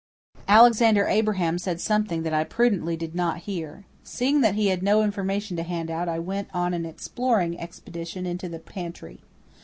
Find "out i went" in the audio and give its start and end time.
5.91-6.49